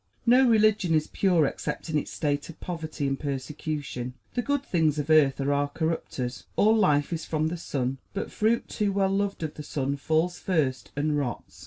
No 0.25 0.49
religion 0.49 0.95
is 0.95 1.05
pure 1.05 1.45
except 1.45 1.87
in 1.87 1.95
its 1.95 2.09
state 2.09 2.49
of 2.49 2.59
poverty 2.59 3.07
and 3.07 3.19
persecution; 3.19 4.15
the 4.33 4.41
good 4.41 4.63
things 4.65 4.97
of 4.97 5.11
earth 5.11 5.39
are 5.39 5.53
our 5.53 5.67
corrupters. 5.67 6.45
All 6.55 6.75
life 6.75 7.13
is 7.13 7.25
from 7.25 7.49
the 7.49 7.55
sun, 7.57 7.99
but 8.15 8.31
fruit 8.31 8.67
too 8.67 8.91
well 8.91 9.11
loved 9.11 9.43
of 9.43 9.53
the 9.53 9.61
sun 9.61 9.97
falls 9.97 10.39
first 10.39 10.89
and 10.95 11.19
rots. 11.19 11.59